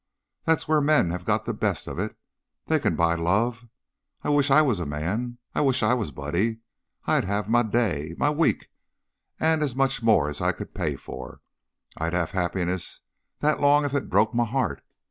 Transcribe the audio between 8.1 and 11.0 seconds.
my week and as much more as I could pay